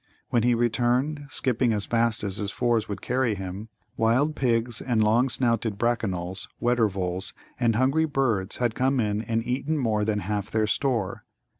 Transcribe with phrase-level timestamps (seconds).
[0.29, 5.03] When he returned, skipping as fast as his fours would carry him, wild pigs and
[5.03, 10.49] long snouted Brackanolls, Weddervols, and hungry birds had come in and eaten more than half
[10.49, 11.23] their store.